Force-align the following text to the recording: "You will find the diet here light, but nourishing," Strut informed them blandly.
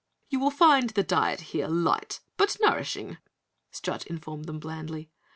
"You 0.31 0.39
will 0.39 0.49
find 0.49 0.89
the 0.89 1.03
diet 1.03 1.41
here 1.41 1.67
light, 1.67 2.21
but 2.35 2.57
nourishing," 2.59 3.19
Strut 3.69 4.07
informed 4.07 4.45
them 4.45 4.57
blandly. 4.57 5.11